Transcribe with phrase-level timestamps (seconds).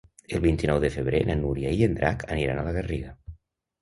[0.35, 3.13] El vint-i-nou de febrer na Núria i en Drac aniran a la Garriga.